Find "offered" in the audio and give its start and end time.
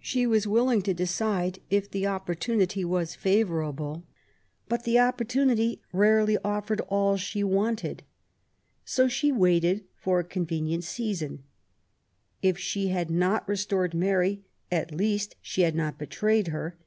6.42-6.80